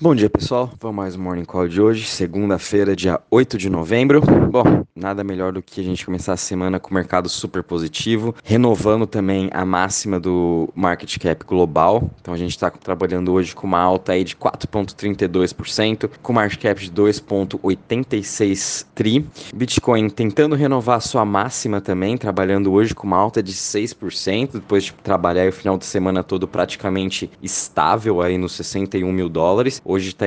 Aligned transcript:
Bom 0.00 0.12
dia, 0.12 0.28
pessoal. 0.28 0.72
Vamos 0.80 0.96
mais 0.96 1.14
um 1.14 1.22
Morning 1.22 1.44
Call 1.44 1.68
de 1.68 1.80
hoje, 1.80 2.04
segunda-feira, 2.04 2.96
dia 2.96 3.20
8 3.30 3.56
de 3.56 3.70
novembro. 3.70 4.20
Bom, 4.50 4.84
nada 4.94 5.22
melhor 5.22 5.52
do 5.52 5.62
que 5.62 5.80
a 5.80 5.84
gente 5.84 6.04
começar 6.04 6.32
a 6.32 6.36
semana 6.36 6.80
com 6.80 6.90
o 6.90 6.94
mercado 6.94 7.28
super 7.28 7.62
positivo, 7.62 8.34
renovando 8.42 9.06
também 9.06 9.48
a 9.52 9.64
máxima 9.64 10.18
do 10.18 10.68
market 10.74 11.16
cap 11.18 11.44
global. 11.44 12.10
Então 12.20 12.34
a 12.34 12.36
gente 12.36 12.50
está 12.50 12.70
trabalhando 12.70 13.32
hoje 13.32 13.54
com 13.54 13.68
uma 13.68 13.78
alta 13.78 14.14
aí 14.14 14.24
de 14.24 14.34
4,32%, 14.34 16.10
com 16.20 16.32
market 16.32 16.60
cap 16.60 16.84
de 16.84 16.90
2,86 16.90 18.86
tri. 18.96 19.24
Bitcoin 19.54 20.10
tentando 20.10 20.56
renovar 20.56 20.96
a 20.96 21.00
sua 21.00 21.24
máxima 21.24 21.80
também, 21.80 22.18
trabalhando 22.18 22.72
hoje 22.72 22.96
com 22.96 23.06
uma 23.06 23.16
alta 23.16 23.40
de 23.40 23.52
6%, 23.52 24.54
depois 24.54 24.82
de 24.84 24.92
trabalhar 24.92 25.48
o 25.48 25.52
final 25.52 25.78
de 25.78 25.86
semana 25.86 26.24
todo 26.24 26.48
praticamente 26.48 27.30
estável 27.40 28.20
aí 28.20 28.36
nos 28.36 28.54
61 28.54 29.12
mil 29.12 29.28
dólares. 29.28 29.83
Hoje 29.84 30.08
está 30.08 30.24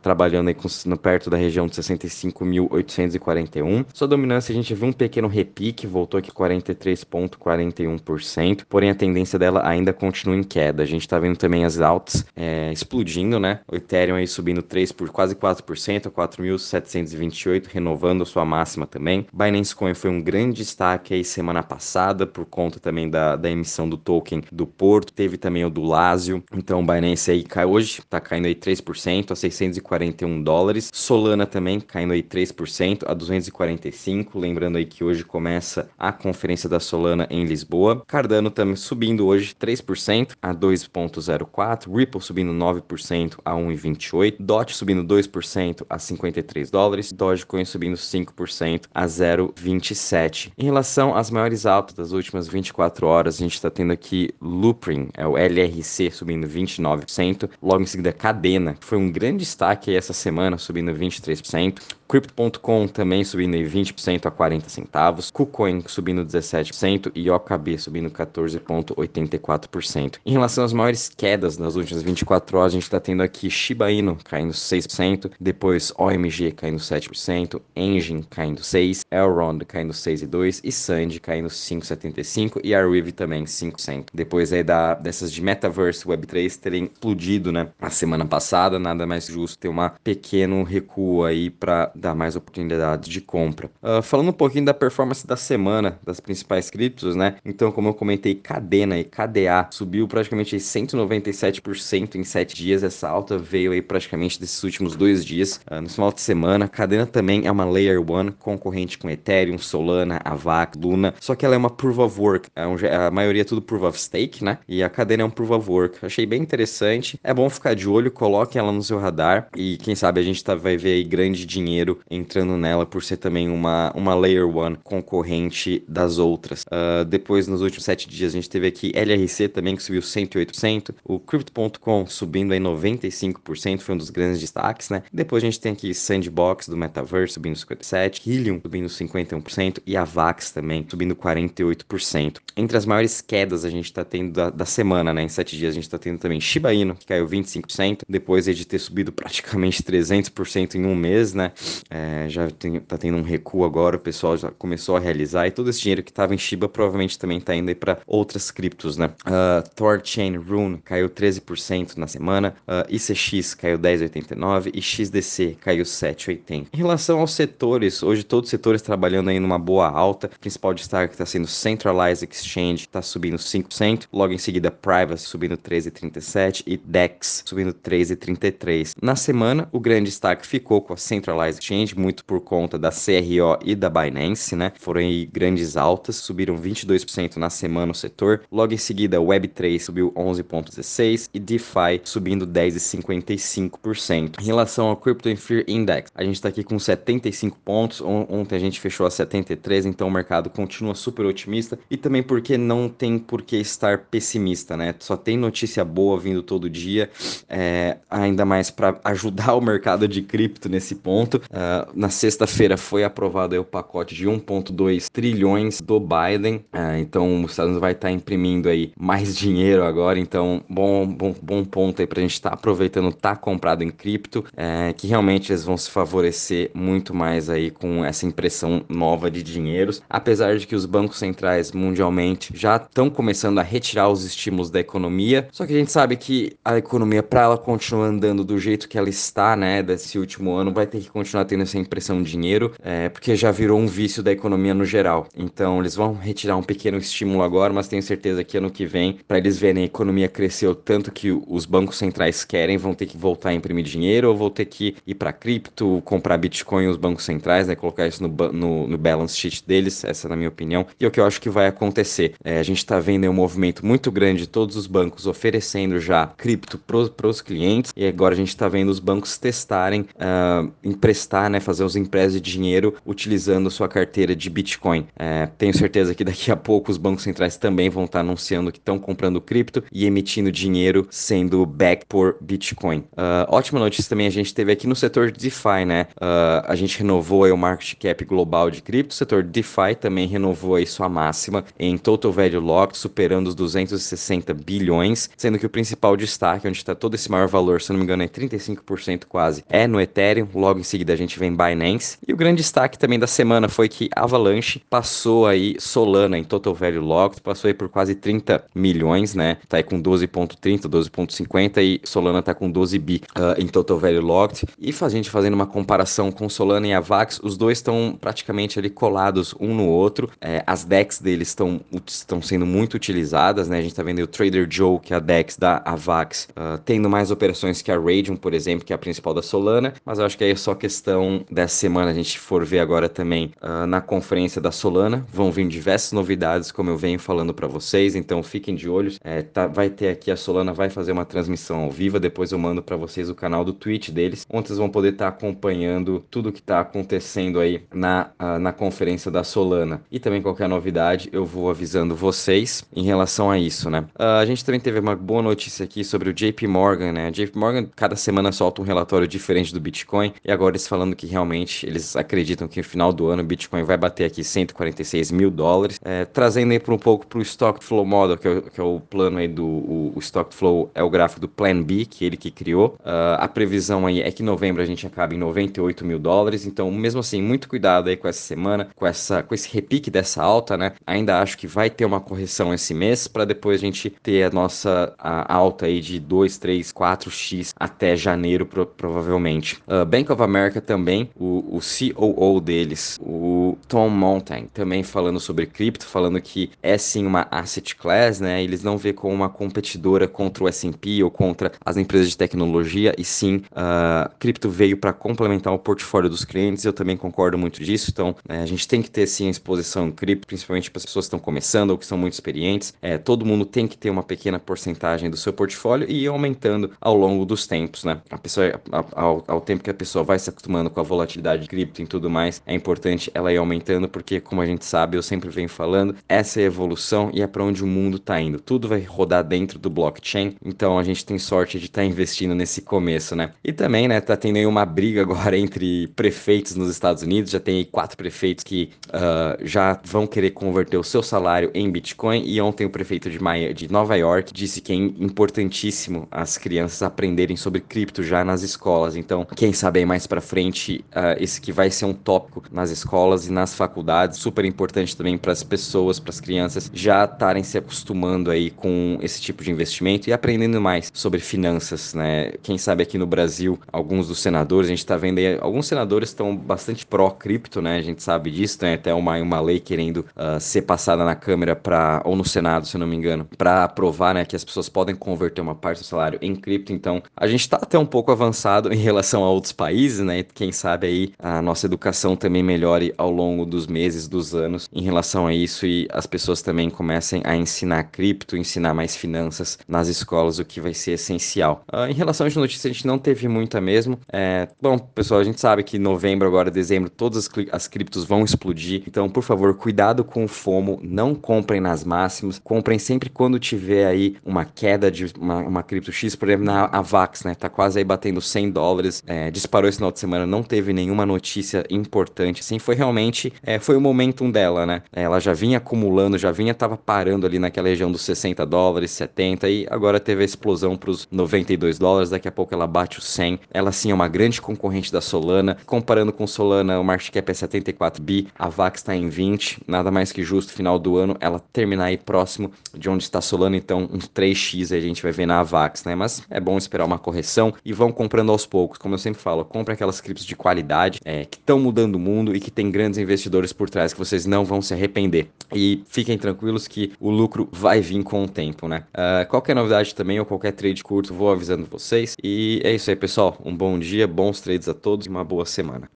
trabalhando 0.00 0.48
aí 0.48 0.54
com, 0.54 0.68
no, 0.86 0.96
perto 0.96 1.28
da 1.28 1.36
região 1.36 1.66
de 1.66 1.74
65.841. 1.74 3.84
Sua 3.92 4.06
dominância 4.06 4.52
a 4.52 4.54
gente 4.54 4.72
viu 4.72 4.86
um 4.88 4.92
pequeno 4.92 5.26
repique, 5.26 5.84
voltou 5.84 6.18
aqui 6.18 6.30
43,41%, 6.30 8.64
porém 8.68 8.90
a 8.90 8.94
tendência 8.94 9.36
dela 9.36 9.66
ainda 9.66 9.92
continua 9.92 10.36
em 10.36 10.44
queda. 10.44 10.84
A 10.84 10.86
gente 10.86 11.02
está 11.02 11.18
vendo 11.18 11.36
também 11.36 11.64
as 11.64 11.80
altas 11.80 12.24
é, 12.36 12.72
explodindo, 12.72 13.40
né? 13.40 13.58
O 13.66 13.74
Ethereum 13.74 14.14
aí 14.14 14.28
subindo 14.28 14.62
3 14.62 14.92
por 14.92 15.10
quase 15.10 15.34
4% 15.34 16.06
a 16.06 16.10
4.728, 16.10 17.66
renovando 17.66 18.22
a 18.22 18.26
sua 18.26 18.44
máxima 18.44 18.86
também. 18.86 19.26
Binance 19.32 19.74
Coin 19.74 19.94
foi 19.94 20.10
um 20.10 20.22
grande 20.22 20.58
destaque 20.58 21.14
aí 21.14 21.24
semana 21.24 21.64
passada 21.64 22.28
por 22.28 22.44
conta 22.44 22.78
também 22.78 23.10
da, 23.10 23.34
da 23.34 23.50
emissão 23.50 23.88
do 23.88 23.96
token 23.96 24.44
do 24.52 24.68
Porto. 24.68 25.12
Teve 25.12 25.36
também 25.36 25.64
o 25.64 25.70
do 25.70 25.82
Lazio. 25.82 26.44
Então 26.52 26.80
o 26.80 26.86
Binance 26.86 27.28
aí 27.30 27.42
cai 27.42 27.64
hoje, 27.64 27.98
está 27.98 28.20
caindo 28.20 28.46
aí 28.46 28.54
3 28.54 28.83
3% 28.84 29.30
a 29.30 29.36
641 29.36 30.42
dólares. 30.42 30.90
Solana 30.92 31.46
também 31.46 31.80
caindo 31.80 32.12
aí 32.12 32.22
3% 32.22 33.04
a 33.06 33.14
245. 33.14 34.38
Lembrando 34.38 34.76
aí 34.76 34.84
que 34.84 35.02
hoje 35.02 35.24
começa 35.24 35.88
a 35.98 36.12
conferência 36.12 36.68
da 36.68 36.78
Solana 36.78 37.26
em 37.30 37.44
Lisboa. 37.44 38.02
Cardano 38.06 38.50
também 38.50 38.76
subindo 38.76 39.26
hoje 39.26 39.54
3% 39.54 40.32
a 40.42 40.54
2,04. 40.54 41.94
Ripple 41.96 42.20
subindo 42.20 42.52
9% 42.52 43.38
a 43.44 43.52
1,28. 43.52 44.36
DOT 44.38 44.74
subindo 44.74 45.04
2% 45.04 45.86
a 45.88 45.98
53 45.98 46.70
dólares. 46.70 47.12
Dogecoin 47.12 47.64
subindo 47.64 47.96
5% 47.96 48.84
a 48.94 49.06
0,27. 49.06 50.52
Em 50.58 50.64
relação 50.64 51.16
às 51.16 51.30
maiores 51.30 51.66
altas 51.66 51.94
das 51.94 52.12
últimas 52.12 52.48
24 52.48 53.06
horas, 53.06 53.36
a 53.36 53.38
gente 53.38 53.54
está 53.54 53.70
tendo 53.70 53.92
aqui 53.92 54.30
Loopring, 54.40 55.08
é 55.14 55.26
o 55.26 55.36
LRC 55.36 56.10
subindo 56.10 56.46
29%. 56.46 57.48
Logo 57.62 57.82
em 57.82 57.86
seguida, 57.86 58.12
Cadena 58.12 58.73
foi 58.80 58.98
um 58.98 59.10
grande 59.10 59.38
destaque 59.38 59.94
essa 59.94 60.12
semana, 60.12 60.58
subindo 60.58 60.92
23%. 60.92 61.80
Crypto.com 62.14 62.86
também 62.86 63.24
subindo 63.24 63.56
20% 63.56 64.26
a 64.26 64.30
40 64.30 64.68
centavos. 64.68 65.32
KuCoin 65.32 65.82
subindo 65.88 66.24
17% 66.24 67.10
e 67.12 67.28
OKB 67.28 67.76
subindo 67.76 68.08
14,84%. 68.08 70.20
Em 70.24 70.30
relação 70.30 70.62
às 70.62 70.72
maiores 70.72 71.08
quedas 71.08 71.58
nas 71.58 71.74
últimas 71.74 72.04
24 72.04 72.56
horas, 72.56 72.70
a 72.70 72.74
gente 72.74 72.84
está 72.84 73.00
tendo 73.00 73.24
aqui 73.24 73.50
Shiba 73.50 73.90
Inu 73.90 74.16
caindo 74.22 74.52
6%, 74.52 75.32
depois 75.40 75.92
OMG 75.98 76.52
caindo 76.52 76.78
7%, 76.78 77.60
Engine 77.74 78.22
caindo 78.30 78.60
6%, 78.60 79.00
Elrond 79.10 79.64
caindo 79.64 79.92
6,2% 79.92 80.60
e 80.62 80.70
Sandy 80.70 81.18
caindo 81.18 81.48
5,75% 81.48 82.60
e 82.62 82.76
Arweave 82.76 83.10
também 83.10 83.42
5%. 83.42 84.04
Depois 84.14 84.52
aí 84.52 84.62
da, 84.62 84.94
dessas 84.94 85.32
de 85.32 85.42
Metaverse 85.42 86.04
Web3 86.04 86.60
terem 86.60 86.84
explodido 86.84 87.50
né, 87.50 87.70
a 87.80 87.90
semana 87.90 88.24
passada, 88.24 88.78
nada 88.78 89.04
mais 89.04 89.26
justo 89.26 89.58
ter 89.58 89.68
um 89.68 89.74
pequeno 90.04 90.62
recuo 90.62 91.24
aí 91.24 91.50
para 91.50 91.90
dar 92.04 92.14
mais 92.14 92.36
oportunidades 92.36 93.08
de 93.08 93.20
compra. 93.20 93.70
Uh, 93.82 94.02
falando 94.02 94.28
um 94.28 94.32
pouquinho 94.32 94.66
da 94.66 94.74
performance 94.74 95.26
da 95.26 95.36
semana 95.36 95.98
das 96.04 96.20
principais 96.20 96.70
criptos, 96.70 97.16
né? 97.16 97.36
Então, 97.44 97.72
como 97.72 97.88
eu 97.88 97.94
comentei, 97.94 98.34
Cadena 98.34 98.98
e 98.98 99.04
KDA 99.04 99.68
subiu 99.70 100.06
praticamente 100.06 100.56
197% 100.56 102.16
em 102.16 102.24
7 102.24 102.54
dias. 102.54 102.82
Essa 102.82 103.08
alta 103.08 103.38
veio 103.38 103.72
aí 103.72 103.80
praticamente 103.80 104.38
desses 104.38 104.62
últimos 104.62 104.94
dois 104.94 105.24
dias, 105.24 105.60
uh, 105.70 105.80
no 105.80 105.88
final 105.88 106.12
de 106.12 106.20
semana. 106.20 106.68
Cadena 106.68 107.06
também 107.06 107.46
é 107.46 107.50
uma 107.50 107.64
Layer 107.64 108.00
1 108.00 108.32
concorrente 108.32 108.98
com 108.98 109.08
Ethereum, 109.08 109.58
Solana, 109.58 110.20
Avax, 110.24 110.78
Luna, 110.78 111.14
só 111.20 111.34
que 111.34 111.46
ela 111.46 111.54
é 111.54 111.58
uma 111.58 111.70
Proof 111.70 111.98
of 111.98 112.20
Work. 112.20 112.48
É 112.54 112.66
um, 112.66 112.76
a 113.06 113.10
maioria 113.10 113.42
é 113.42 113.44
tudo 113.44 113.62
Proof 113.62 113.82
of 113.82 114.00
Stake, 114.00 114.44
né? 114.44 114.58
E 114.68 114.82
a 114.82 114.90
Cadena 114.90 115.22
é 115.22 115.26
um 115.26 115.30
Proof 115.30 115.50
of 115.50 115.70
Work. 115.70 116.04
Achei 116.04 116.26
bem 116.26 116.42
interessante. 116.42 117.18
É 117.24 117.32
bom 117.32 117.48
ficar 117.48 117.74
de 117.74 117.88
olho, 117.88 118.10
coloque 118.10 118.58
ela 118.58 118.70
no 118.70 118.82
seu 118.82 118.98
radar 118.98 119.48
e 119.56 119.78
quem 119.78 119.94
sabe 119.94 120.20
a 120.20 120.22
gente 120.22 120.44
tá, 120.44 120.54
vai 120.54 120.76
ver 120.76 120.94
aí 120.94 121.04
grande 121.04 121.46
dinheiro 121.46 121.83
entrando 122.10 122.56
nela 122.56 122.86
por 122.86 123.02
ser 123.02 123.16
também 123.16 123.48
uma, 123.48 123.92
uma 123.94 124.14
Layer 124.14 124.46
1 124.46 124.76
concorrente 124.76 125.84
das 125.88 126.18
outras. 126.18 126.62
Uh, 126.62 127.04
depois, 127.04 127.46
nos 127.46 127.60
últimos 127.60 127.84
sete 127.84 128.08
dias, 128.08 128.32
a 128.32 128.36
gente 128.36 128.48
teve 128.48 128.66
aqui 128.66 128.92
LRC 128.94 129.48
também 129.48 129.76
que 129.76 129.82
subiu 129.82 130.00
108%, 130.00 130.94
o 131.04 131.18
Crypto.com 131.18 132.06
subindo 132.06 132.52
aí 132.52 132.60
95%, 132.60 133.80
foi 133.80 133.94
um 133.94 133.98
dos 133.98 134.10
grandes 134.10 134.40
destaques, 134.40 134.90
né? 134.90 135.02
Depois 135.12 135.42
a 135.42 135.46
gente 135.46 135.60
tem 135.60 135.72
aqui 135.72 135.92
Sandbox 135.94 136.68
do 136.68 136.76
Metaverse 136.76 137.34
subindo 137.34 137.56
57%, 137.56 138.26
Helium 138.26 138.60
subindo 138.60 138.88
51% 138.88 139.78
e 139.86 139.96
a 139.96 140.04
Vax 140.04 140.50
também 140.50 140.86
subindo 140.88 141.14
48%. 141.14 142.38
Entre 142.56 142.76
as 142.76 142.86
maiores 142.86 143.20
quedas 143.20 143.64
a 143.64 143.70
gente 143.70 143.92
tá 143.92 144.04
tendo 144.04 144.32
da, 144.32 144.50
da 144.50 144.64
semana, 144.64 145.12
né? 145.12 145.22
Em 145.22 145.28
sete 145.28 145.56
dias 145.56 145.72
a 145.72 145.74
gente 145.74 145.88
tá 145.88 145.98
tendo 145.98 146.18
também 146.18 146.40
Shiba 146.40 146.72
Inu, 146.72 146.94
que 146.94 147.06
caiu 147.06 147.26
25%, 147.26 148.02
depois 148.08 148.44
de 148.44 148.64
ter 148.66 148.78
subido 148.78 149.12
praticamente 149.12 149.82
300% 149.82 150.74
em 150.74 150.84
um 150.84 150.94
mês, 150.94 151.34
né? 151.34 151.52
É, 151.90 152.26
já 152.28 152.50
tem, 152.50 152.80
tá 152.80 152.96
tendo 152.96 153.16
um 153.18 153.22
recuo 153.22 153.64
agora, 153.64 153.96
o 153.96 154.00
pessoal 154.00 154.36
já 154.36 154.50
começou 154.50 154.96
a 154.96 155.00
realizar, 155.00 155.46
e 155.46 155.50
todo 155.50 155.70
esse 155.70 155.80
dinheiro 155.80 156.02
que 156.02 156.10
estava 156.10 156.34
em 156.34 156.38
Shiba 156.38 156.68
provavelmente 156.68 157.18
também 157.18 157.38
está 157.38 157.54
indo 157.54 157.74
para 157.76 157.98
outras 158.06 158.50
criptos, 158.50 158.96
né? 158.96 159.10
Uh, 159.26 159.68
Thorchain 159.74 160.36
Rune 160.36 160.78
caiu 160.84 161.08
13% 161.08 161.96
na 161.96 162.06
semana, 162.06 162.54
uh, 162.68 162.94
ICX 162.94 163.54
caiu 163.54 163.78
10,89% 163.78 164.70
e 164.74 164.82
XDC 164.82 165.56
caiu 165.60 165.84
7,80%. 165.84 166.66
Em 166.72 166.76
relação 166.76 167.20
aos 167.20 167.32
setores, 167.32 168.02
hoje 168.02 168.22
todos 168.22 168.48
os 168.48 168.50
setores 168.50 168.82
trabalhando 168.82 169.30
aí 169.30 169.40
numa 169.40 169.58
boa 169.58 169.88
alta, 169.88 170.30
o 170.34 170.40
principal 170.40 170.74
destaque 170.74 171.14
está 171.14 171.26
sendo 171.26 171.46
Centralized 171.46 172.28
Exchange, 172.30 172.82
está 172.82 173.02
subindo 173.02 173.36
5%, 173.36 174.04
logo 174.12 174.32
em 174.32 174.38
seguida 174.38 174.70
Privacy 174.70 175.26
subindo 175.26 175.56
13,37% 175.56 176.62
e 176.66 176.76
DEX 176.76 177.42
subindo 177.44 177.72
13,33%. 177.72 178.94
Na 179.00 179.16
semana, 179.16 179.68
o 179.72 179.80
grande 179.80 180.10
destaque 180.10 180.46
ficou 180.46 180.80
com 180.80 180.92
a 180.92 180.96
Centralized 180.96 181.63
Exchange, 181.64 181.98
muito 181.98 182.24
por 182.24 182.40
conta 182.40 182.78
da 182.78 182.90
CRO 182.90 183.58
e 183.64 183.74
da 183.74 183.88
Binance, 183.88 184.54
né? 184.54 184.72
Foram 184.78 185.00
aí 185.00 185.24
grandes 185.24 185.76
altas, 185.76 186.16
subiram 186.16 186.56
22% 186.56 187.36
na 187.36 187.48
semana 187.48 187.86
no 187.86 187.94
setor. 187.94 188.42
Logo 188.52 188.74
em 188.74 188.78
seguida, 188.78 189.16
Web3 189.18 189.80
subiu 189.80 190.12
11,16% 190.12 191.30
e 191.32 191.40
DeFi 191.40 192.02
subindo 192.04 192.46
10,55%. 192.46 194.40
Em 194.40 194.44
relação 194.44 194.88
ao 194.88 194.96
Crypto 194.96 195.34
Fear 195.36 195.64
Index, 195.66 196.10
a 196.14 196.22
gente 196.22 196.34
está 196.34 196.50
aqui 196.50 196.62
com 196.62 196.78
75 196.78 197.58
pontos. 197.64 198.02
Ontem 198.02 198.56
a 198.56 198.58
gente 198.58 198.78
fechou 198.78 199.06
a 199.06 199.10
73, 199.10 199.86
então 199.86 200.08
o 200.08 200.10
mercado 200.10 200.50
continua 200.50 200.94
super 200.94 201.24
otimista 201.24 201.78
e 201.90 201.96
também 201.96 202.22
porque 202.22 202.58
não 202.58 202.88
tem 202.88 203.18
por 203.18 203.40
que 203.42 203.56
estar 203.56 203.98
pessimista, 203.98 204.76
né? 204.76 204.94
Só 204.98 205.16
tem 205.16 205.38
notícia 205.38 205.84
boa 205.84 206.18
vindo 206.18 206.42
todo 206.42 206.68
dia, 206.68 207.10
é, 207.48 207.96
ainda 208.10 208.44
mais 208.44 208.70
para 208.70 209.00
ajudar 209.04 209.54
o 209.54 209.60
mercado 209.60 210.06
de 210.06 210.20
cripto 210.22 210.68
nesse 210.68 210.96
ponto. 210.96 211.40
Uh, 211.54 211.88
na 211.94 212.10
sexta-feira 212.10 212.76
foi 212.76 213.04
aprovado 213.04 213.58
o 213.60 213.64
pacote 213.64 214.12
de 214.12 214.26
1,2 214.26 215.08
trilhões 215.08 215.80
do 215.80 216.00
Biden. 216.00 216.56
Uh, 216.74 216.98
então 216.98 217.44
os 217.44 217.52
Estados 217.52 217.70
Unidos 217.70 217.80
vai 217.80 217.92
estar 217.92 218.08
tá 218.08 218.12
imprimindo 218.12 218.68
aí 218.68 218.92
mais 218.98 219.36
dinheiro 219.36 219.84
agora. 219.84 220.18
Então, 220.18 220.62
bom, 220.68 221.06
bom, 221.06 221.34
bom 221.40 221.64
ponto 221.64 222.02
aí 222.02 222.06
para 222.06 222.18
a 222.18 222.22
gente 222.22 222.32
estar 222.32 222.50
tá 222.50 222.54
aproveitando, 222.54 223.12
tá 223.12 223.36
comprado 223.36 223.84
em 223.84 223.90
cripto, 223.90 224.40
uh, 224.40 224.92
que 224.96 225.06
realmente 225.06 225.52
eles 225.52 225.64
vão 225.64 225.76
se 225.76 225.90
favorecer 225.90 226.72
muito 226.74 227.14
mais 227.14 227.48
aí 227.48 227.70
com 227.70 228.04
essa 228.04 228.26
impressão 228.26 228.84
nova 228.88 229.30
de 229.30 229.42
dinheiros. 229.42 230.02
Apesar 230.10 230.56
de 230.58 230.66
que 230.66 230.74
os 230.74 230.86
bancos 230.86 231.18
centrais 231.18 231.70
mundialmente 231.70 232.52
já 232.54 232.76
estão 232.76 233.08
começando 233.08 233.60
a 233.60 233.62
retirar 233.62 234.08
os 234.08 234.24
estímulos 234.24 234.70
da 234.70 234.80
economia. 234.80 235.46
Só 235.52 235.64
que 235.64 235.72
a 235.72 235.78
gente 235.78 235.92
sabe 235.92 236.16
que 236.16 236.56
a 236.64 236.76
economia, 236.78 237.22
para 237.22 237.42
ela 237.42 237.58
continuar 237.58 238.06
andando 238.06 238.44
do 238.44 238.58
jeito 238.58 238.88
que 238.88 238.98
ela 238.98 239.08
está, 239.08 239.54
né, 239.54 239.82
desse 239.82 240.18
último 240.18 240.54
ano, 240.54 240.72
vai 240.72 240.86
ter 240.86 241.00
que 241.00 241.10
continuar 241.10 241.43
continuar 241.44 241.46
tendo 241.46 241.62
essa 241.62 241.78
impressão 241.78 242.22
de 242.22 242.30
dinheiro, 242.30 242.72
é, 242.82 243.08
porque 243.08 243.36
já 243.36 243.50
virou 243.50 243.78
um 243.78 243.86
vício 243.86 244.22
da 244.22 244.32
economia 244.32 244.74
no 244.74 244.84
geral. 244.84 245.28
Então 245.36 245.80
eles 245.80 245.94
vão 245.94 246.14
retirar 246.14 246.56
um 246.56 246.62
pequeno 246.62 246.98
estímulo 246.98 247.42
agora, 247.42 247.72
mas 247.72 247.88
tenho 247.88 248.02
certeza 248.02 248.42
que 248.42 248.56
ano 248.56 248.70
que 248.70 248.86
vem, 248.86 249.18
para 249.26 249.38
eles 249.38 249.58
verem 249.58 249.82
a 249.82 249.86
economia 249.86 250.28
cresceu 250.28 250.74
tanto 250.74 251.12
que 251.12 251.30
os 251.30 251.66
bancos 251.66 251.96
centrais 251.96 252.44
querem, 252.44 252.76
vão 252.76 252.94
ter 252.94 253.06
que 253.06 253.16
voltar 253.16 253.50
a 253.50 253.54
imprimir 253.54 253.84
dinheiro 253.84 254.28
ou 254.28 254.36
vão 254.36 254.50
ter 254.50 254.64
que 254.64 254.96
ir 255.06 255.14
para 255.14 255.32
cripto, 255.32 256.02
comprar 256.04 256.38
Bitcoin 256.38 256.86
os 256.86 256.96
bancos 256.96 257.24
centrais, 257.24 257.68
né, 257.68 257.74
colocar 257.74 258.06
isso 258.06 258.22
no, 258.22 258.52
no, 258.52 258.88
no, 258.88 258.98
balance 258.98 259.36
sheet 259.36 259.64
deles, 259.66 260.02
essa 260.04 260.26
é 260.26 260.30
na 260.30 260.36
minha 260.36 260.48
opinião, 260.48 260.86
e 260.98 261.04
é 261.04 261.08
o 261.08 261.10
que 261.10 261.20
eu 261.20 261.26
acho 261.26 261.40
que 261.40 261.50
vai 261.50 261.66
acontecer. 261.66 262.34
É, 262.42 262.58
a 262.58 262.62
gente 262.62 262.78
está 262.78 262.98
vendo 262.98 263.28
um 263.28 263.32
movimento 263.32 263.84
muito 263.84 264.10
grande 264.10 264.42
de 264.42 264.48
todos 264.48 264.76
os 264.76 264.86
bancos 264.86 265.26
oferecendo 265.26 265.98
já 266.00 266.26
cripto 266.26 266.78
para 266.78 267.28
os 267.28 267.40
clientes, 267.40 267.92
e 267.96 268.06
agora 268.06 268.34
a 268.34 268.36
gente 268.36 268.48
está 268.48 268.68
vendo 268.68 268.88
os 268.88 268.98
bancos 268.98 269.36
testarem, 269.38 270.02
uh, 270.02 270.72
emprestar, 270.82 271.33
né, 271.50 271.60
fazer 271.60 271.84
os 271.84 271.96
empréstimos 271.96 272.24
de 272.34 272.40
dinheiro 272.40 272.94
utilizando 273.04 273.70
sua 273.70 273.88
carteira 273.88 274.34
de 274.34 274.48
Bitcoin. 274.48 275.06
É, 275.16 275.46
tenho 275.58 275.76
certeza 275.76 276.14
que 276.14 276.24
daqui 276.24 276.50
a 276.50 276.56
pouco 276.56 276.90
os 276.90 276.96
bancos 276.96 277.22
centrais 277.22 277.56
também 277.56 277.90
vão 277.90 278.04
estar 278.04 278.20
anunciando 278.20 278.72
que 278.72 278.78
estão 278.78 278.98
comprando 278.98 279.40
cripto 279.40 279.82
e 279.92 280.06
emitindo 280.06 280.50
dinheiro 280.50 281.06
sendo 281.10 281.64
back 281.66 282.06
por 282.06 282.36
Bitcoin. 282.40 282.98
Uh, 283.12 283.46
ótima 283.48 283.78
notícia 283.80 284.08
também 284.08 284.26
a 284.26 284.30
gente 284.30 284.54
teve 284.54 284.72
aqui 284.72 284.86
no 284.86 284.96
setor 284.96 285.30
de 285.30 285.38
DeFi, 285.38 285.84
né? 285.86 286.06
Uh, 286.16 286.64
a 286.66 286.74
gente 286.76 286.98
renovou 286.98 287.44
aí 287.44 287.52
o 287.52 287.56
market 287.56 287.94
cap 287.98 288.24
global 288.24 288.70
de 288.70 288.82
cripto, 288.82 289.12
o 289.12 289.16
setor 289.16 289.42
de 289.42 289.50
DeFi 289.50 289.94
também 290.00 290.26
renovou 290.26 290.76
aí 290.76 290.86
sua 290.86 291.08
máxima 291.08 291.64
em 291.78 291.96
total 291.98 292.32
value 292.32 292.60
locked, 292.60 292.98
superando 292.98 293.48
os 293.48 293.54
260 293.54 294.54
bilhões, 294.54 295.30
sendo 295.36 295.58
que 295.58 295.66
o 295.66 295.70
principal 295.70 296.16
destaque, 296.16 296.68
onde 296.68 296.78
está 296.78 296.94
todo 296.94 297.14
esse 297.14 297.30
maior 297.30 297.48
valor, 297.48 297.80
se 297.80 297.90
não 297.92 297.98
me 297.98 298.04
engano 298.04 298.22
é 298.22 298.28
35% 298.28 299.24
quase, 299.28 299.64
é 299.68 299.86
no 299.86 300.00
Ethereum, 300.00 300.48
logo 300.54 300.80
em 300.80 300.82
seguida 300.82 301.12
a 301.12 301.16
gente 301.16 301.23
vem 301.38 301.54
Binance. 301.54 302.18
E 302.26 302.32
o 302.32 302.36
grande 302.36 302.58
destaque 302.62 302.98
também 302.98 303.18
da 303.18 303.26
semana 303.26 303.68
foi 303.68 303.88
que 303.88 304.08
Avalanche 304.14 304.82
passou 304.88 305.46
aí 305.46 305.76
Solana 305.78 306.38
em 306.38 306.44
total 306.44 306.74
value 306.74 307.00
locked, 307.00 307.40
passou 307.40 307.68
aí 307.68 307.74
por 307.74 307.88
quase 307.88 308.14
30 308.14 308.64
milhões, 308.74 309.34
né? 309.34 309.58
Tá 309.68 309.78
aí 309.78 309.82
com 309.82 310.00
12.30, 310.00 310.82
12.50 310.82 311.82
e 311.82 312.00
Solana 312.04 312.42
tá 312.42 312.54
com 312.54 312.70
12 312.70 312.98
bi 312.98 313.22
uh, 313.36 313.60
em 313.60 313.66
total 313.66 313.98
value 313.98 314.20
locked. 314.20 314.66
E 314.78 314.94
a 315.04 315.08
gente 315.08 315.28
fazendo 315.28 315.54
uma 315.54 315.66
comparação 315.66 316.32
com 316.32 316.48
Solana 316.48 316.86
e 316.86 316.94
Avax, 316.94 317.40
os 317.42 317.56
dois 317.56 317.78
estão 317.78 318.16
praticamente 318.18 318.78
ali 318.78 318.88
colados 318.88 319.54
um 319.60 319.74
no 319.74 319.86
outro. 319.86 320.30
É, 320.40 320.62
as 320.66 320.84
decks 320.84 321.20
deles 321.20 321.48
estão 321.48 321.80
estão 322.06 322.40
sendo 322.40 322.66
muito 322.66 322.94
utilizadas, 322.94 323.68
né? 323.68 323.78
A 323.78 323.82
gente 323.82 323.94
tá 323.94 324.02
vendo 324.02 324.22
o 324.22 324.26
Trader 324.26 324.66
Joe, 324.70 324.98
que 324.98 325.12
é 325.12 325.16
a 325.16 325.20
dex 325.20 325.56
da 325.56 325.82
Avax, 325.84 326.48
uh, 326.50 326.78
tendo 326.84 327.08
mais 327.08 327.30
operações 327.30 327.82
que 327.82 327.92
a 327.92 327.98
Radium, 327.98 328.36
por 328.36 328.54
exemplo, 328.54 328.84
que 328.84 328.92
é 328.92 328.96
a 328.96 328.98
principal 328.98 329.34
da 329.34 329.42
Solana, 329.42 329.94
mas 330.04 330.18
eu 330.18 330.24
acho 330.24 330.36
que 330.36 330.44
aí 330.44 330.50
é 330.50 330.56
só 330.56 330.74
questão 330.74 331.13
dessa 331.50 331.76
semana 331.76 332.10
a 332.10 332.14
gente 332.14 332.38
for 332.38 332.64
ver 332.64 332.80
agora 332.80 333.08
também 333.08 333.52
uh, 333.62 333.86
na 333.86 334.00
conferência 334.00 334.60
da 334.60 334.70
Solana, 334.70 335.26
vão 335.32 335.50
vir 335.50 335.66
diversas 335.68 336.12
novidades, 336.12 336.70
como 336.70 336.90
eu 336.90 336.96
venho 336.96 337.18
falando 337.18 337.52
para 337.52 337.66
vocês, 337.66 338.14
então 338.14 338.42
fiquem 338.42 338.74
de 338.74 338.88
olho. 338.88 339.12
É, 339.22 339.42
tá, 339.42 339.66
vai 339.66 339.90
ter 339.90 340.08
aqui 340.08 340.30
a 340.30 340.36
Solana 340.36 340.72
vai 340.72 340.90
fazer 340.90 341.12
uma 341.12 341.24
transmissão 341.24 341.84
ao 341.84 341.90
vivo, 341.90 342.20
depois 342.20 342.52
eu 342.52 342.58
mando 342.58 342.82
para 342.82 342.96
vocês 342.96 343.28
o 343.30 343.34
canal 343.34 343.64
do 343.64 343.72
Twitch 343.72 344.10
deles, 344.10 344.46
onde 344.50 344.68
vocês 344.68 344.78
vão 344.78 344.90
poder 344.90 345.12
estar 345.12 345.30
tá 345.30 345.36
acompanhando 345.36 346.24
tudo 346.30 346.52
que 346.52 346.60
está 346.60 346.80
acontecendo 346.80 347.60
aí 347.60 347.84
na, 347.92 348.30
uh, 348.40 348.58
na 348.58 348.72
conferência 348.72 349.30
da 349.30 349.44
Solana. 349.44 350.02
E 350.10 350.18
também 350.18 350.42
qualquer 350.42 350.68
novidade 350.68 351.28
eu 351.32 351.44
vou 351.44 351.70
avisando 351.70 352.14
vocês 352.14 352.84
em 352.94 353.02
relação 353.02 353.50
a 353.50 353.58
isso, 353.58 353.90
né? 353.90 354.06
Uh, 354.18 354.40
a 354.40 354.46
gente 354.46 354.64
também 354.64 354.80
teve 354.80 354.98
uma 354.98 355.16
boa 355.16 355.42
notícia 355.42 355.84
aqui 355.84 356.04
sobre 356.04 356.30
o 356.30 356.32
JP 356.32 356.66
Morgan, 356.66 357.12
né? 357.12 357.30
JP 357.30 357.56
Morgan 357.58 357.86
cada 357.94 358.16
semana 358.16 358.52
solta 358.52 358.80
um 358.80 358.84
relatório 358.84 359.26
diferente 359.26 359.72
do 359.72 359.80
Bitcoin 359.80 360.32
e 360.44 360.50
agora 360.50 360.72
eles 360.72 360.86
falando 360.94 361.16
que 361.16 361.26
realmente 361.26 361.84
eles 361.84 362.14
acreditam 362.14 362.68
que 362.68 362.78
no 362.78 362.84
final 362.84 363.12
do 363.12 363.26
ano 363.26 363.42
o 363.42 363.44
Bitcoin 363.44 363.82
vai 363.82 363.96
bater 363.96 364.26
aqui 364.26 364.44
146 364.44 365.32
mil 365.32 365.50
dólares, 365.50 365.98
é, 366.04 366.24
trazendo 366.24 366.70
aí 366.70 366.78
para 366.78 366.94
um 366.94 366.98
pouco 366.98 367.26
para 367.26 367.40
o 367.40 367.42
Stock 367.42 367.84
Flow 367.84 368.06
Model, 368.06 368.38
que 368.38 368.46
é, 368.46 368.60
que 368.60 368.80
é, 368.80 368.84
o 368.84 369.00
plano 369.00 369.38
aí 369.38 369.48
do 369.48 369.66
o, 369.66 370.12
o 370.14 370.18
Stock 370.20 370.54
Flow, 370.54 370.88
é 370.94 371.02
o 371.02 371.10
gráfico 371.10 371.40
do 371.40 371.48
Plan 371.48 371.82
B, 371.82 372.04
que 372.04 372.24
ele 372.24 372.36
que 372.36 372.48
criou. 372.48 372.96
Uh, 373.00 373.34
a 373.40 373.48
previsão 373.48 374.06
aí 374.06 374.22
é 374.22 374.30
que 374.30 374.44
em 374.44 374.46
novembro 374.46 374.80
a 374.80 374.86
gente 374.86 375.04
acaba 375.04 375.34
em 375.34 375.38
98 375.38 376.04
mil 376.04 376.20
dólares, 376.20 376.64
então 376.64 376.88
mesmo 376.92 377.18
assim, 377.18 377.42
muito 377.42 377.68
cuidado 377.68 378.08
aí 378.08 378.16
com 378.16 378.28
essa 378.28 378.42
semana, 378.42 378.88
com, 378.94 379.04
essa, 379.04 379.42
com 379.42 379.52
esse 379.52 379.68
repique 379.74 380.12
dessa 380.12 380.44
alta, 380.44 380.76
né? 380.76 380.92
Ainda 381.04 381.42
acho 381.42 381.58
que 381.58 381.66
vai 381.66 381.90
ter 381.90 382.04
uma 382.04 382.20
correção 382.20 382.72
esse 382.72 382.94
mês 382.94 383.26
para 383.26 383.44
depois 383.44 383.80
a 383.80 383.84
gente 383.84 384.10
ter 384.22 384.44
a 384.44 384.50
nossa 384.50 385.12
a 385.18 385.52
alta 385.52 385.86
aí 385.86 386.00
de 386.00 386.20
2, 386.20 386.56
3, 386.56 386.92
4x 386.92 387.72
até 387.74 388.14
janeiro, 388.14 388.64
pro, 388.64 388.86
provavelmente. 388.86 389.82
Uh, 389.88 390.04
Bank 390.04 390.30
of 390.30 390.40
America 390.40 390.83
também, 390.84 391.30
o, 391.36 391.76
o 391.76 391.80
COO 391.80 392.60
deles, 392.60 393.18
o 393.20 393.76
Tom 393.88 394.08
Mountain, 394.08 394.68
também 394.72 395.02
falando 395.02 395.40
sobre 395.40 395.66
cripto, 395.66 396.06
falando 396.06 396.40
que 396.40 396.70
é 396.82 396.96
sim 396.96 397.26
uma 397.26 397.46
asset 397.50 397.96
class, 397.96 398.40
né? 398.40 398.62
Eles 398.62 398.82
não 398.82 398.96
vê 398.96 399.12
como 399.12 399.34
uma 399.34 399.48
competidora 399.48 400.28
contra 400.28 400.64
o 400.64 400.68
S&P 400.68 401.22
ou 401.22 401.30
contra 401.30 401.72
as 401.84 401.96
empresas 401.96 402.30
de 402.30 402.36
tecnologia, 402.36 403.14
e 403.18 403.24
sim, 403.24 403.56
uh, 403.72 404.30
cripto 404.38 404.68
veio 404.68 404.96
para 404.96 405.12
complementar 405.12 405.72
o 405.72 405.78
portfólio 405.78 406.28
dos 406.28 406.44
clientes. 406.44 406.84
Eu 406.84 406.92
também 406.92 407.16
concordo 407.16 407.58
muito 407.58 407.82
disso. 407.82 408.10
Então, 408.10 408.34
né, 408.48 408.62
a 408.62 408.66
gente 408.66 408.86
tem 408.86 409.02
que 409.02 409.10
ter 409.10 409.26
sim 409.26 409.48
a 409.48 409.50
exposição 409.50 410.08
em 410.08 410.12
cripto, 410.12 410.46
principalmente 410.46 410.90
para 410.90 410.98
as 410.98 411.04
pessoas 411.06 411.24
que 411.24 411.28
estão 411.28 411.38
começando 411.38 411.90
ou 411.90 411.98
que 411.98 412.06
são 412.06 412.18
muito 412.18 412.34
experientes. 412.34 412.94
É, 413.00 413.18
todo 413.18 413.44
mundo 413.44 413.64
tem 413.64 413.86
que 413.86 413.96
ter 413.96 414.10
uma 414.10 414.22
pequena 414.22 414.58
porcentagem 414.58 415.30
do 415.30 415.36
seu 415.36 415.52
portfólio 415.52 416.08
e 416.10 416.24
ir 416.24 416.28
aumentando 416.28 416.90
ao 417.00 417.16
longo 417.16 417.44
dos 417.44 417.66
tempos, 417.66 418.04
né? 418.04 418.20
A 418.30 418.38
pessoa, 418.38 418.80
ao, 419.12 419.44
ao 419.46 419.60
tempo 419.60 419.82
que 419.82 419.90
a 419.90 419.94
pessoa 419.94 420.24
vai 420.24 420.38
se 420.38 420.50
acostumando 420.50 420.73
com 420.90 421.00
a 421.00 421.02
volatilidade 421.02 421.62
de 421.62 421.68
cripto 421.68 422.02
e 422.02 422.06
tudo 422.06 422.30
mais, 422.30 422.62
é 422.66 422.74
importante 422.74 423.30
ela 423.34 423.52
ir 423.52 423.56
aumentando, 423.56 424.08
porque, 424.08 424.40
como 424.40 424.60
a 424.60 424.66
gente 424.66 424.84
sabe, 424.84 425.16
eu 425.16 425.22
sempre 425.22 425.48
venho 425.50 425.68
falando, 425.68 426.16
essa 426.28 426.60
é 426.60 426.64
a 426.64 426.66
evolução 426.66 427.30
e 427.32 427.42
é 427.42 427.46
para 427.46 427.64
onde 427.64 427.82
o 427.82 427.86
mundo 427.86 428.16
está 428.16 428.40
indo. 428.40 428.60
Tudo 428.60 428.88
vai 428.88 429.00
rodar 429.02 429.44
dentro 429.44 429.78
do 429.78 429.90
blockchain, 429.90 430.56
então 430.64 430.98
a 430.98 431.04
gente 431.04 431.24
tem 431.24 431.38
sorte 431.38 431.78
de 431.78 431.86
estar 431.86 432.02
tá 432.02 432.06
investindo 432.06 432.54
nesse 432.54 432.82
começo, 432.82 433.36
né? 433.36 433.52
E 433.62 433.72
também, 433.72 434.08
né, 434.08 434.20
tá 434.20 434.36
tendo 434.36 434.56
aí 434.56 434.66
uma 434.66 434.84
briga 434.84 435.22
agora 435.22 435.56
entre 435.56 436.08
prefeitos 436.08 436.74
nos 436.74 436.90
Estados 436.90 437.22
Unidos, 437.22 437.50
já 437.50 437.60
tem 437.60 437.78
aí 437.78 437.84
quatro 437.84 438.16
prefeitos 438.16 438.64
que 438.64 438.90
uh, 439.08 439.66
já 439.66 440.00
vão 440.04 440.26
querer 440.26 440.50
converter 440.50 440.96
o 440.96 441.04
seu 441.04 441.22
salário 441.22 441.70
em 441.74 441.90
Bitcoin, 441.90 442.44
e 442.46 442.60
ontem 442.60 442.86
o 442.86 442.90
prefeito 442.90 443.30
de, 443.30 443.42
Maia, 443.42 443.72
de 443.74 443.90
Nova 443.90 444.16
York 444.16 444.52
disse 444.52 444.80
que 444.80 444.92
é 444.92 444.96
importantíssimo 444.96 446.26
as 446.30 446.58
crianças 446.58 447.02
aprenderem 447.02 447.56
sobre 447.56 447.80
cripto 447.80 448.22
já 448.22 448.44
nas 448.44 448.62
escolas, 448.62 449.16
então 449.16 449.46
quem 449.56 449.72
sabe 449.72 450.00
aí 450.00 450.06
mais 450.06 450.26
para 450.26 450.40
frente, 450.40 450.63
uh, 450.70 451.36
esse 451.38 451.60
que 451.60 451.72
vai 451.72 451.90
ser 451.90 452.04
um 452.04 452.14
tópico 452.14 452.62
nas 452.72 452.90
escolas 452.90 453.46
e 453.46 453.52
nas 453.52 453.74
faculdades, 453.74 454.38
super 454.38 454.64
importante 454.64 455.16
também 455.16 455.36
para 455.38 455.52
as 455.52 455.62
pessoas, 455.62 456.18
para 456.18 456.30
as 456.30 456.40
crianças 456.40 456.90
já 456.92 457.24
estarem 457.24 457.62
se 457.62 457.78
acostumando 457.78 458.50
aí 458.50 458.70
com 458.70 459.18
esse 459.20 459.40
tipo 459.40 459.62
de 459.62 459.70
investimento 459.70 460.28
e 460.28 460.32
aprendendo 460.32 460.80
mais 460.80 461.10
sobre 461.12 461.40
finanças, 461.40 462.14
né? 462.14 462.52
Quem 462.62 462.78
sabe 462.78 463.02
aqui 463.02 463.18
no 463.18 463.26
Brasil, 463.26 463.78
alguns 463.92 464.28
dos 464.28 464.38
senadores, 464.40 464.86
a 464.86 464.90
gente 464.90 464.98
está 464.98 465.16
vendo 465.16 465.38
aí, 465.38 465.58
alguns 465.60 465.86
senadores 465.86 466.30
estão 466.30 466.56
bastante 466.56 467.06
pró-cripto, 467.06 467.80
né? 467.82 467.96
A 467.98 468.02
gente 468.02 468.22
sabe 468.22 468.50
disso, 468.50 468.78
tem 468.78 468.94
até 468.94 469.12
uma, 469.12 469.36
uma 469.38 469.60
lei 469.60 469.80
querendo 469.80 470.18
uh, 470.36 470.60
ser 470.60 470.82
passada 470.82 471.24
na 471.24 471.34
Câmara 471.34 471.74
para 471.76 472.22
ou 472.24 472.36
no 472.36 472.44
Senado, 472.44 472.86
se 472.86 472.96
eu 472.96 473.00
não 473.00 473.06
me 473.06 473.16
engano, 473.16 473.46
para 473.56 473.84
aprovar, 473.84 474.34
né, 474.34 474.44
que 474.44 474.56
as 474.56 474.64
pessoas 474.64 474.88
podem 474.88 475.14
converter 475.14 475.60
uma 475.60 475.74
parte 475.74 475.98
do 475.98 476.04
salário 476.04 476.38
em 476.42 476.54
cripto. 476.54 476.92
Então, 476.92 477.22
a 477.36 477.46
gente 477.46 477.60
está 477.60 477.76
até 477.76 477.98
um 477.98 478.06
pouco 478.06 478.32
avançado 478.32 478.92
em 478.94 478.96
relação 478.96 479.44
a 479.44 479.50
outros 479.50 479.72
países, 479.72 480.24
né? 480.24 480.42
Quem 480.54 480.72
sabe 480.72 481.06
aí 481.06 481.32
a 481.38 481.60
nossa 481.60 481.86
educação 481.86 482.36
também 482.36 482.62
melhore 482.62 483.12
ao 483.18 483.30
longo 483.30 483.66
dos 483.66 483.86
meses, 483.86 484.28
dos 484.28 484.54
anos 484.54 484.88
em 484.92 485.02
relação 485.02 485.46
a 485.46 485.54
isso 485.54 485.86
e 485.86 486.06
as 486.12 486.26
pessoas 486.26 486.62
também 486.62 486.88
comecem 486.88 487.42
a 487.44 487.56
ensinar 487.56 488.04
cripto, 488.04 488.56
ensinar 488.56 488.94
mais 488.94 489.16
finanças 489.16 489.78
nas 489.88 490.08
escolas, 490.08 490.58
o 490.58 490.64
que 490.64 490.80
vai 490.80 490.94
ser 490.94 491.12
essencial. 491.12 491.84
Uh, 491.92 492.06
em 492.10 492.14
relação 492.14 492.46
às 492.46 492.54
notícias, 492.54 492.86
a 492.86 492.94
gente 492.94 493.06
não 493.06 493.18
teve 493.18 493.48
muita 493.48 493.80
mesmo. 493.80 494.18
É, 494.32 494.68
bom, 494.80 494.98
pessoal, 494.98 495.40
a 495.40 495.44
gente 495.44 495.60
sabe 495.60 495.82
que 495.82 495.98
novembro, 495.98 496.46
agora 496.46 496.70
dezembro, 496.70 497.10
todas 497.10 497.48
as, 497.48 497.50
as 497.72 497.88
criptos 497.88 498.24
vão 498.24 498.44
explodir. 498.44 499.02
Então, 499.06 499.28
por 499.28 499.42
favor, 499.42 499.74
cuidado 499.74 500.24
com 500.24 500.44
o 500.44 500.48
FOMO, 500.48 501.00
não 501.02 501.34
comprem 501.34 501.80
nas 501.80 502.04
máximas, 502.04 502.58
comprem 502.58 502.98
sempre 502.98 503.28
quando 503.28 503.58
tiver 503.58 504.06
aí 504.06 504.36
uma 504.44 504.64
queda 504.64 505.10
de 505.10 505.26
uma, 505.38 505.58
uma 505.58 505.82
cripto 505.82 506.12
X, 506.12 506.36
por 506.36 506.48
exemplo, 506.48 506.66
na 506.66 506.86
Avax, 506.86 507.44
né? 507.44 507.54
Tá 507.54 507.68
quase 507.68 507.98
aí 507.98 508.04
batendo 508.04 508.40
100 508.40 508.70
dólares, 508.70 509.22
é, 509.26 509.50
disparou 509.50 509.88
esse 509.88 509.98
final 509.98 510.12
de 510.12 510.18
semana, 510.18 510.43
não 510.46 510.62
teve 510.62 510.92
nenhuma 510.92 511.26
notícia 511.26 511.84
importante, 511.90 512.60
assim, 512.60 512.78
foi 512.78 512.94
realmente, 512.94 513.52
é, 513.62 513.78
foi 513.78 513.96
o 513.96 514.00
momentum 514.00 514.50
dela, 514.50 514.86
né? 514.86 515.02
Ela 515.12 515.40
já 515.40 515.52
vinha 515.52 515.78
acumulando, 515.78 516.38
já 516.38 516.50
vinha, 516.50 516.74
tava 516.74 516.96
parando 516.96 517.46
ali 517.46 517.58
naquela 517.58 517.88
região 517.88 518.10
dos 518.10 518.22
60 518.22 518.64
dólares, 518.66 519.10
70 519.10 519.68
e 519.68 519.86
agora 519.90 520.20
teve 520.20 520.42
a 520.42 520.44
explosão 520.44 520.96
para 520.96 521.10
os 521.10 521.28
92 521.30 521.98
dólares, 521.98 522.30
daqui 522.30 522.48
a 522.48 522.52
pouco 522.52 522.74
ela 522.74 522.86
bate 522.86 523.18
os 523.18 523.26
100. 523.26 523.60
Ela 523.70 523.92
sim 523.92 524.10
é 524.10 524.14
uma 524.14 524.28
grande 524.28 524.60
concorrente 524.60 525.12
da 525.12 525.20
Solana. 525.20 525.76
Comparando 525.86 526.32
com 526.32 526.46
Solana, 526.46 526.98
o 526.98 527.04
market 527.04 527.32
cap 527.32 527.50
é 527.50 527.54
74 527.54 528.22
bi, 528.22 528.48
a 528.58 528.68
VAX 528.68 529.00
está 529.00 529.14
em 529.14 529.28
20, 529.28 529.82
nada 529.86 530.10
mais 530.10 530.32
que 530.32 530.42
justo 530.42 530.72
final 530.72 530.98
do 530.98 531.16
ano 531.16 531.36
ela 531.40 531.58
terminar 531.72 532.06
aí 532.06 532.16
próximo 532.16 532.70
de 532.96 533.08
onde 533.08 533.24
está 533.24 533.40
Solana, 533.40 533.76
então 533.76 534.08
uns 534.12 534.28
3x 534.28 534.96
a 534.96 535.00
gente 535.00 535.22
vai 535.22 535.32
ver 535.32 535.46
na 535.46 535.62
VAX, 535.62 536.04
né? 536.04 536.14
Mas 536.14 536.42
é 536.50 536.60
bom 536.60 536.76
esperar 536.76 537.04
uma 537.04 537.18
correção 537.18 537.74
e 537.84 537.92
vão 537.92 538.12
comprando 538.12 538.50
aos 538.50 538.66
poucos, 538.66 538.98
como 538.98 539.14
eu 539.14 539.18
sempre 539.18 539.40
falo, 539.40 539.64
compre 539.64 539.94
aquelas 539.94 540.20
criptos 540.34 540.44
de 540.44 540.56
qualidade, 540.56 541.20
é, 541.24 541.44
que 541.44 541.56
estão 541.56 541.78
mudando 541.78 542.16
o 542.16 542.18
mundo 542.18 542.54
e 542.54 542.60
que 542.60 542.70
tem 542.70 542.90
grandes 542.90 543.18
investidores 543.18 543.72
por 543.72 543.88
trás 543.88 544.12
que 544.12 544.18
vocês 544.18 544.44
não 544.44 544.64
vão 544.64 544.82
se 544.82 544.92
arrepender. 544.92 545.48
E 545.72 546.02
fiquem 546.08 546.36
tranquilos 546.36 546.88
que 546.88 547.12
o 547.20 547.30
lucro 547.30 547.68
vai 547.72 548.00
vir 548.00 548.22
com 548.24 548.44
o 548.44 548.48
tempo, 548.48 548.88
né? 548.88 549.04
Uh, 549.14 549.48
qualquer 549.48 549.74
novidade 549.74 550.14
também 550.14 550.38
ou 550.38 550.44
qualquer 550.44 550.72
trade 550.72 551.02
curto, 551.02 551.32
vou 551.32 551.50
avisando 551.50 551.86
vocês. 551.86 552.34
E 552.42 552.80
é 552.84 552.92
isso 552.92 553.08
aí, 553.10 553.16
pessoal. 553.16 553.56
Um 553.64 553.74
bom 553.74 553.98
dia, 553.98 554.26
bons 554.26 554.60
trades 554.60 554.88
a 554.88 554.94
todos 554.94 555.26
e 555.26 555.28
uma 555.28 555.44
boa 555.44 555.64
semana. 555.64 556.08